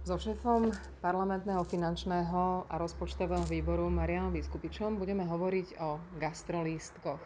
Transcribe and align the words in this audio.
So 0.00 0.16
šéfom 0.16 0.72
parlamentného 1.04 1.60
finančného 1.60 2.64
a 2.72 2.74
rozpočtového 2.80 3.44
výboru 3.44 3.92
Marianom 3.92 4.32
Vyskupičom 4.32 4.96
budeme 4.96 5.28
hovoriť 5.28 5.76
o 5.76 6.00
gastrolístkoch. 6.16 7.20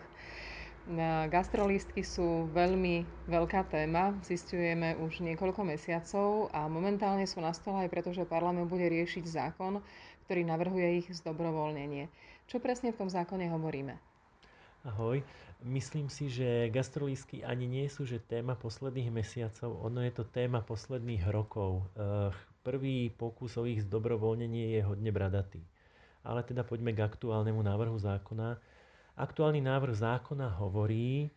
Gastrolístky 1.31 2.03
sú 2.03 2.51
veľmi 2.51 3.07
veľká 3.31 3.71
téma, 3.71 4.19
zistujeme 4.27 4.99
už 4.99 5.23
niekoľko 5.23 5.63
mesiacov 5.65 6.51
a 6.51 6.67
momentálne 6.67 7.25
sú 7.31 7.39
na 7.39 7.55
stole 7.55 7.87
aj 7.87 7.95
preto, 7.95 8.11
že 8.11 8.27
parlament 8.27 8.67
bude 8.67 8.91
riešiť 8.91 9.23
zákon, 9.23 9.79
ktorý 10.27 10.43
navrhuje 10.43 11.07
ich 11.07 11.09
zdobrovoľnenie. 11.15 12.11
Čo 12.51 12.59
presne 12.59 12.91
v 12.91 13.01
tom 13.01 13.09
zákone 13.09 13.55
hovoríme? 13.55 13.97
Ahoj. 14.83 15.23
Myslím 15.65 16.13
si, 16.13 16.29
že 16.29 16.69
gastrolístky 16.69 17.41
ani 17.41 17.65
nie 17.65 17.87
sú 17.89 18.05
že 18.05 18.21
téma 18.21 18.59
posledných 18.59 19.09
mesiacov, 19.09 19.79
ono 19.81 20.05
je 20.05 20.13
to 20.13 20.29
téma 20.29 20.61
posledných 20.61 21.25
rokov. 21.33 21.89
Prvý 22.75 23.07
pokus 23.07 23.55
o 23.55 23.71
ich 23.71 23.87
zdobrovoľnenie 23.87 24.75
je 24.75 24.83
hodne 24.83 25.15
bradatý. 25.15 25.63
Ale 26.27 26.43
teda 26.43 26.67
poďme 26.67 26.91
k 26.91 27.07
aktuálnemu 27.07 27.63
návrhu 27.63 27.95
zákona. 27.95 28.59
Aktuálny 29.15 29.63
návrh 29.63 29.95
zákona 29.95 30.59
hovorí, 30.59 31.31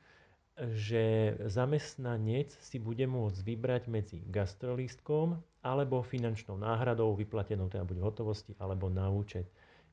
že 0.58 1.38
zamestnanec 1.46 2.50
si 2.58 2.82
bude 2.82 3.06
môcť 3.06 3.38
vybrať 3.46 3.84
medzi 3.86 4.18
gastrolístkom 4.26 5.38
alebo 5.62 6.02
finančnou 6.02 6.58
náhradou 6.58 7.14
vyplatenou 7.14 7.70
teda 7.70 7.86
buď 7.86 8.02
v 8.02 8.08
hotovosti 8.10 8.52
alebo 8.58 8.90
na 8.90 9.06
účet. 9.14 9.46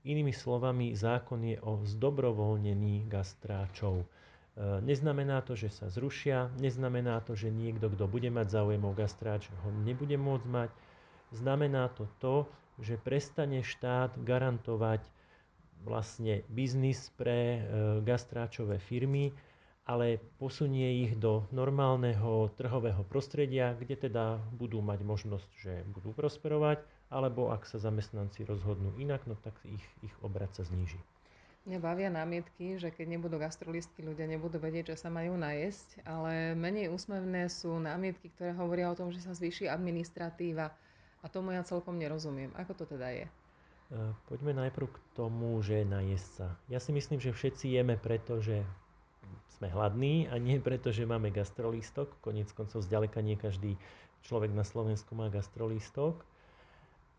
Inými 0.08 0.32
slovami, 0.32 0.96
zákon 0.96 1.44
je 1.44 1.60
o 1.60 1.84
zdobrovoľnení 1.84 3.04
gastráčov. 3.04 4.00
E, 4.00 4.06
neznamená 4.80 5.44
to, 5.44 5.52
že 5.52 5.68
sa 5.68 5.92
zrušia, 5.92 6.48
neznamená 6.56 7.20
to, 7.20 7.36
že 7.36 7.52
niekto, 7.52 7.92
kto 7.92 8.08
bude 8.08 8.32
mať 8.32 8.48
záujem 8.48 8.80
o 8.80 8.96
gastráč, 8.96 9.52
ho 9.60 9.68
nebude 9.84 10.16
môcť 10.16 10.48
mať. 10.48 10.72
Znamená 11.34 11.90
to 11.90 12.06
to, 12.22 12.36
že 12.78 12.98
prestane 13.02 13.66
štát 13.66 14.14
garantovať 14.22 15.02
vlastne 15.82 16.46
biznis 16.48 17.10
pre 17.18 17.38
e, 17.38 17.60
gastráčové 18.06 18.78
firmy, 18.78 19.34
ale 19.84 20.16
posunie 20.40 21.04
ich 21.04 21.12
do 21.20 21.44
normálneho 21.52 22.48
trhového 22.56 23.04
prostredia, 23.04 23.76
kde 23.76 24.08
teda 24.08 24.40
budú 24.56 24.80
mať 24.80 25.04
možnosť, 25.04 25.50
že 25.60 25.72
budú 25.92 26.16
prosperovať 26.16 26.80
alebo 27.12 27.52
ak 27.52 27.68
sa 27.68 27.76
zamestnanci 27.78 28.48
rozhodnú 28.48 28.96
inak, 28.96 29.28
no 29.28 29.36
tak 29.36 29.54
ich, 29.68 29.84
ich 30.00 30.14
obrad 30.24 30.50
sa 30.56 30.64
zníži. 30.64 30.96
Mňa 31.64 31.80
bavia 31.80 32.12
námietky, 32.12 32.76
že 32.76 32.92
keď 32.92 33.16
nebudú 33.16 33.40
gastrolistky, 33.40 34.04
ľudia 34.04 34.28
nebudú 34.28 34.60
vedieť, 34.60 34.92
že 34.92 35.00
sa 35.00 35.08
majú 35.08 35.32
najesť, 35.40 36.04
ale 36.04 36.52
menej 36.52 36.92
úsmevné 36.92 37.48
sú 37.48 37.80
námietky, 37.80 38.28
ktoré 38.36 38.52
hovoria 38.52 38.92
o 38.92 38.98
tom, 38.98 39.08
že 39.08 39.24
sa 39.24 39.32
zvýši 39.32 39.72
administratíva 39.72 40.68
a 41.24 41.26
tomu 41.32 41.56
ja 41.56 41.64
celkom 41.64 41.96
nerozumiem. 41.96 42.52
Ako 42.60 42.76
to 42.76 42.84
teda 42.84 43.08
je? 43.16 43.24
E, 43.24 43.32
poďme 44.28 44.52
najprv 44.52 44.92
k 44.92 44.98
tomu, 45.16 45.56
že 45.64 45.88
najesť 45.88 46.28
sa. 46.36 46.48
Ja 46.68 46.76
si 46.76 46.92
myslím, 46.92 47.16
že 47.16 47.32
všetci 47.32 47.72
jeme 47.72 47.96
preto, 47.96 48.44
že 48.44 48.60
sme 49.56 49.72
hladní 49.72 50.28
a 50.28 50.36
nie 50.36 50.60
preto, 50.60 50.92
že 50.92 51.08
máme 51.08 51.32
gastrolístok. 51.32 52.20
Konec 52.20 52.52
koncov 52.52 52.84
zďaleka 52.84 53.24
nie 53.24 53.40
každý 53.40 53.80
človek 54.28 54.52
na 54.52 54.68
Slovensku 54.68 55.16
má 55.16 55.32
gastrolístok. 55.32 56.20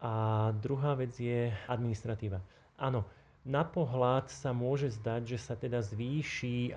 A 0.06 0.53
druhá 0.61 0.94
vec 0.94 1.17
je 1.17 1.50
administratíva. 1.66 2.44
Áno, 2.78 3.08
na 3.45 3.61
pohľad 3.61 4.30
sa 4.33 4.52
môže 4.52 4.89
zdať, 4.89 5.38
že 5.38 5.38
sa 5.38 5.53
teda 5.53 5.80
zvýši 5.81 6.73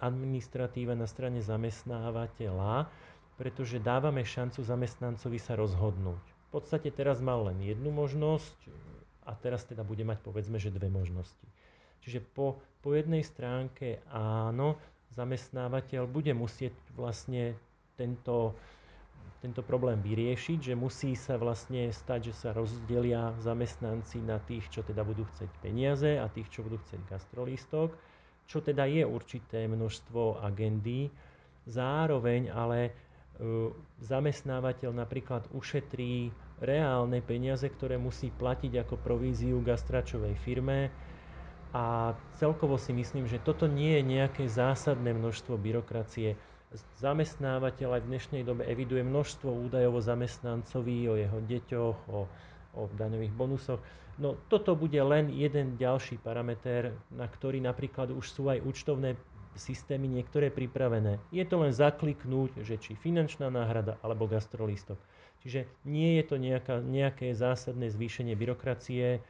administratíva 0.00 0.96
na 0.96 1.04
strane 1.04 1.44
zamestnávateľa, 1.44 2.88
pretože 3.36 3.80
dávame 3.80 4.24
šancu 4.24 4.64
zamestnancovi 4.64 5.38
sa 5.40 5.56
rozhodnúť. 5.56 6.24
V 6.48 6.60
podstate 6.60 6.88
teraz 6.88 7.20
mal 7.20 7.44
len 7.52 7.60
jednu 7.60 7.92
možnosť 7.92 8.56
a 9.28 9.36
teraz 9.36 9.68
teda 9.68 9.84
bude 9.84 10.04
mať 10.08 10.24
povedzme, 10.24 10.56
že 10.56 10.72
dve 10.72 10.88
možnosti. 10.88 11.46
Čiže 12.00 12.22
po, 12.32 12.60
po 12.80 12.96
jednej 12.96 13.20
stránke 13.26 14.00
áno, 14.08 14.80
zamestnávateľ 15.12 16.06
bude 16.06 16.32
musieť 16.32 16.72
vlastne 16.94 17.58
tento 17.98 18.54
tento 19.44 19.60
problém 19.60 20.00
vyriešiť, 20.00 20.72
že 20.72 20.74
musí 20.74 21.12
sa 21.14 21.36
vlastne 21.36 21.92
stať, 21.92 22.32
že 22.32 22.34
sa 22.34 22.50
rozdelia 22.56 23.36
zamestnanci 23.38 24.24
na 24.24 24.40
tých, 24.40 24.66
čo 24.72 24.80
teda 24.80 25.04
budú 25.04 25.28
chcieť 25.28 25.50
peniaze 25.60 26.16
a 26.16 26.26
tých, 26.32 26.48
čo 26.50 26.64
budú 26.64 26.80
chcieť 26.82 27.00
gastrolístok, 27.06 27.92
čo 28.48 28.58
teda 28.64 28.88
je 28.88 29.04
určité 29.04 29.68
množstvo 29.68 30.40
agendy. 30.40 31.12
Zároveň 31.66 32.48
ale 32.50 32.94
zamestnávateľ 34.00 34.90
napríklad 34.96 35.44
ušetrí 35.52 36.32
reálne 36.60 37.20
peniaze, 37.20 37.68
ktoré 37.68 38.00
musí 38.00 38.32
platiť 38.32 38.80
ako 38.80 38.96
províziu 38.96 39.60
gastračovej 39.60 40.34
firme 40.40 40.88
a 41.76 42.16
celkovo 42.40 42.80
si 42.80 42.96
myslím, 42.96 43.28
že 43.28 43.36
toto 43.36 43.68
nie 43.68 44.00
je 44.00 44.02
nejaké 44.16 44.44
zásadné 44.48 45.12
množstvo 45.12 45.60
byrokracie 45.60 46.32
zamestnávateľ 46.98 47.98
aj 47.98 48.02
v 48.04 48.10
dnešnej 48.10 48.42
dobe 48.42 48.66
eviduje 48.66 49.00
množstvo 49.06 49.48
údajov 49.48 50.02
o 50.02 50.02
zamestnancovi, 50.02 50.98
o 51.08 51.14
jeho 51.14 51.38
deťoch, 51.38 51.98
o, 52.10 52.20
o 52.76 52.82
daňových 52.98 53.34
bonusoch. 53.34 53.80
No 54.16 54.34
toto 54.48 54.72
bude 54.74 54.98
len 54.98 55.28
jeden 55.28 55.76
ďalší 55.76 56.18
parameter, 56.20 56.96
na 57.12 57.28
ktorý 57.28 57.60
napríklad 57.60 58.10
už 58.10 58.24
sú 58.32 58.48
aj 58.48 58.64
účtovné 58.64 59.14
systémy 59.56 60.06
niektoré 60.06 60.52
pripravené. 60.52 61.18
Je 61.32 61.42
to 61.42 61.64
len 61.64 61.72
zakliknúť, 61.72 62.62
že 62.62 62.76
či 62.78 62.92
finančná 62.94 63.50
náhrada 63.50 63.98
alebo 64.04 64.30
gastrolístok. 64.30 65.00
Čiže 65.42 65.66
nie 65.88 66.20
je 66.20 66.24
to 66.26 66.36
nejaká, 66.38 66.80
nejaké 66.80 67.32
zásadné 67.32 67.90
zvýšenie 67.92 68.36
byrokracie 68.36 69.20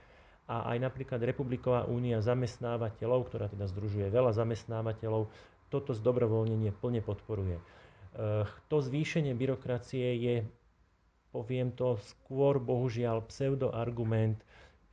a 0.47 0.57
aj 0.75 0.79
napríklad 0.79 1.19
Republiková 1.23 1.85
únia 1.91 2.23
zamestnávateľov, 2.23 3.27
ktorá 3.31 3.47
teda 3.51 3.67
združuje 3.67 4.07
veľa 4.11 4.33
zamestnávateľov, 4.33 5.27
toto 5.67 5.91
zdobrovoľnenie 5.93 6.71
plne 6.79 7.03
podporuje. 7.03 7.59
Eh, 7.59 8.49
to 8.73 8.81
zvýšenie 8.81 9.37
byrokracie 9.37 10.17
je, 10.17 10.37
poviem 11.37 11.69
to, 11.75 12.01
skôr 12.01 12.57
bohužiaľ 12.57 13.29
pseudoargument 13.29 14.41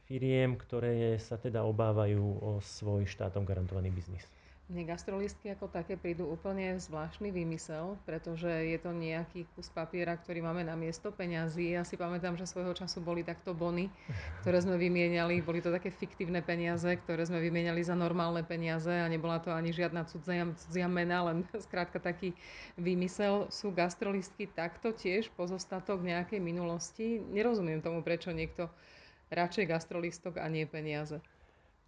firiem, 0.04 0.60
ktoré 0.60 1.16
sa 1.24 1.40
teda 1.40 1.64
obávajú 1.64 2.20
o 2.44 2.52
svoj 2.60 3.08
štátom 3.08 3.48
garantovaný 3.48 3.96
biznis. 3.96 4.28
Mne 4.72 4.88
gastrolistky 4.88 5.52
ako 5.52 5.68
také 5.68 6.00
prídu 6.00 6.24
úplne 6.24 6.80
zvláštny 6.80 7.36
výmysel, 7.36 8.00
pretože 8.08 8.48
je 8.48 8.80
to 8.80 8.96
nejaký 8.96 9.44
kus 9.60 9.68
papiera, 9.68 10.16
ktorý 10.16 10.40
máme 10.40 10.64
na 10.64 10.80
miesto 10.80 11.12
peňazí. 11.12 11.76
Ja 11.76 11.84
si 11.84 12.00
pamätám, 12.00 12.40
že 12.40 12.48
svojho 12.48 12.72
času 12.72 13.04
boli 13.04 13.28
takto 13.28 13.52
bony, 13.52 13.92
ktoré 14.40 14.64
sme 14.64 14.80
vymieniali. 14.80 15.44
Boli 15.44 15.60
to 15.60 15.68
také 15.68 15.92
fiktívne 15.92 16.40
peniaze, 16.40 16.88
ktoré 16.96 17.28
sme 17.28 17.44
vymieniali 17.44 17.84
za 17.84 17.92
normálne 17.92 18.40
peniaze 18.48 18.88
a 18.88 19.12
nebola 19.12 19.44
to 19.44 19.52
ani 19.52 19.76
žiadna 19.76 20.08
cudzia, 20.08 20.48
cudzia 20.56 20.88
mena, 20.88 21.28
len 21.28 21.44
skrátka 21.68 22.00
taký 22.00 22.32
výmysel. 22.80 23.52
Sú 23.52 23.76
gastrolistky 23.76 24.48
takto 24.48 24.96
tiež 24.96 25.28
pozostatok 25.36 26.00
nejakej 26.00 26.40
minulosti? 26.40 27.20
Nerozumiem 27.20 27.84
tomu, 27.84 28.00
prečo 28.00 28.32
niekto 28.32 28.72
radšej 29.28 29.68
gastrolistok 29.68 30.40
a 30.40 30.48
nie 30.48 30.64
peniaze. 30.64 31.20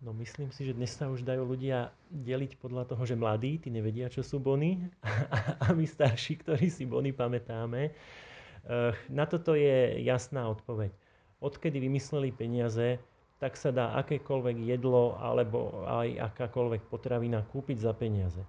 No 0.03 0.11
myslím 0.11 0.51
si, 0.51 0.67
že 0.67 0.75
dnes 0.75 0.91
sa 0.91 1.07
už 1.07 1.23
dajú 1.23 1.47
ľudia 1.47 1.87
deliť 2.11 2.59
podľa 2.59 2.83
toho, 2.91 3.07
že 3.07 3.15
mladí, 3.15 3.57
tí 3.57 3.71
nevedia, 3.71 4.11
čo 4.11 4.21
sú 4.21 4.43
bony 4.43 4.91
a 5.63 5.71
my 5.71 5.87
starší, 5.87 6.43
ktorí 6.43 6.67
si 6.67 6.83
bony 6.83 7.15
pamätáme. 7.15 7.89
Eh, 7.89 8.91
na 9.07 9.25
toto 9.29 9.55
je 9.55 10.01
jasná 10.03 10.51
odpoveď. 10.51 10.91
Odkedy 11.39 11.79
vymysleli 11.79 12.33
peniaze, 12.35 12.99
tak 13.39 13.55
sa 13.59 13.69
dá 13.69 13.93
akékoľvek 14.01 14.67
jedlo 14.67 15.19
alebo 15.19 15.85
aj 15.85 16.33
akákoľvek 16.33 16.87
potravina 16.87 17.43
kúpiť 17.51 17.77
za 17.83 17.93
peniaze. 17.93 18.41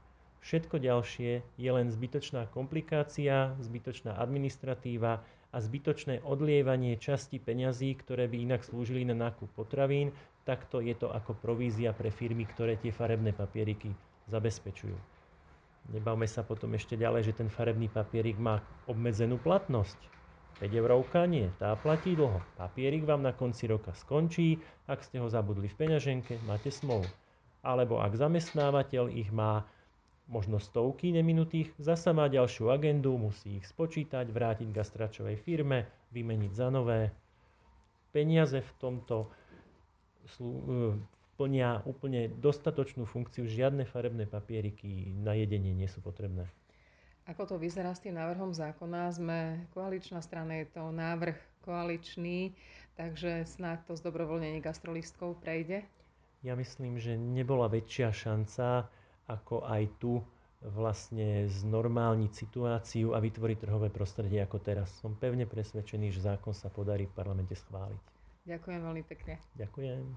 Všetko 0.46 0.78
ďalšie 0.78 1.42
je 1.58 1.70
len 1.70 1.90
zbytočná 1.90 2.46
komplikácia, 2.54 3.58
zbytočná 3.58 4.14
administratíva 4.14 5.18
a 5.50 5.56
zbytočné 5.58 6.22
odlievanie 6.22 6.94
časti 7.02 7.42
peňazí, 7.42 7.98
ktoré 7.98 8.30
by 8.30 8.46
inak 8.46 8.62
slúžili 8.62 9.02
na 9.02 9.18
nákup 9.18 9.50
potravín, 9.58 10.14
takto 10.46 10.78
je 10.78 10.94
to 10.94 11.10
ako 11.10 11.34
provízia 11.34 11.90
pre 11.90 12.14
firmy, 12.14 12.46
ktoré 12.46 12.78
tie 12.78 12.94
farebné 12.94 13.34
papieriky 13.34 13.90
zabezpečujú. 14.30 14.94
Nebavme 15.90 16.26
sa 16.26 16.46
potom 16.46 16.74
ešte 16.74 16.94
ďalej, 16.94 17.30
že 17.30 17.36
ten 17.42 17.50
farebný 17.50 17.90
papierik 17.90 18.38
má 18.38 18.62
obmedzenú 18.86 19.38
platnosť. 19.42 19.98
5 20.56 20.72
eurovka 20.72 21.28
nie, 21.28 21.52
tá 21.60 21.76
platí 21.76 22.16
dlho. 22.16 22.40
Papierik 22.56 23.04
vám 23.04 23.20
na 23.20 23.36
konci 23.36 23.68
roka 23.68 23.92
skončí, 23.92 24.56
ak 24.88 25.04
ste 25.04 25.20
ho 25.20 25.28
zabudli 25.28 25.68
v 25.68 25.78
peňaženke, 25.78 26.40
máte 26.48 26.72
smolu. 26.72 27.04
Alebo 27.60 28.00
ak 28.00 28.16
zamestnávateľ 28.16 29.12
ich 29.12 29.28
má 29.28 29.68
možno 30.26 30.58
stovky 30.58 31.14
neminutých, 31.14 31.70
zasa 31.78 32.10
má 32.10 32.26
ďalšiu 32.26 32.72
agendu, 32.72 33.14
musí 33.14 33.62
ich 33.62 33.66
spočítať, 33.68 34.26
vrátiť 34.32 34.68
gastračovej 34.74 35.38
firme, 35.38 35.86
vymeniť 36.10 36.52
za 36.56 36.72
nové. 36.72 37.14
Peniaze 38.10 38.64
v 38.64 38.72
tomto 38.80 39.28
plnia 41.36 41.84
úplne 41.84 42.32
dostatočnú 42.32 43.04
funkciu, 43.04 43.44
žiadne 43.44 43.84
farebné 43.84 44.24
papieriky 44.24 45.12
na 45.20 45.36
jedenie 45.36 45.76
nie 45.76 45.86
sú 45.86 46.00
potrebné. 46.00 46.48
Ako 47.26 47.44
to 47.44 47.56
vyzerá 47.58 47.90
s 47.90 48.00
tým 48.00 48.14
návrhom 48.14 48.54
zákona? 48.54 49.10
Sme 49.10 49.66
koaličná 49.74 50.22
strana, 50.22 50.62
je 50.62 50.66
to 50.70 50.94
návrh 50.94 51.34
koaličný, 51.66 52.54
takže 52.94 53.42
snáď 53.44 53.82
to 53.90 53.98
zdobrovoľnenie 53.98 54.62
gastrolístkov 54.62 55.42
prejde? 55.42 55.82
Ja 56.46 56.54
myslím, 56.54 57.02
že 57.02 57.18
nebola 57.18 57.66
väčšia 57.66 58.14
šanca, 58.14 58.86
ako 59.26 59.66
aj 59.66 59.82
tu 59.98 60.22
vlastne 60.62 61.50
znormálniť 61.50 62.32
situáciu 62.32 63.12
a 63.12 63.18
vytvoriť 63.18 63.58
trhové 63.66 63.90
prostredie 63.90 64.40
ako 64.40 64.62
teraz. 64.62 64.94
Som 65.02 65.18
pevne 65.18 65.44
presvedčený, 65.44 66.14
že 66.14 66.24
zákon 66.24 66.54
sa 66.54 66.70
podarí 66.70 67.10
v 67.10 67.16
parlamente 67.18 67.58
schváliť. 67.58 68.15
Ďakujem 68.46 68.80
veľmi 68.80 69.04
pekne. 69.04 69.36
Ďakujem. 69.58 70.16